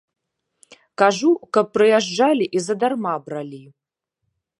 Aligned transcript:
Кажу, 1.01 1.29
каб 1.57 1.65
прыязджалі 1.77 2.45
і 2.61 2.65
задарма 2.69 3.13
бралі. 3.29 3.61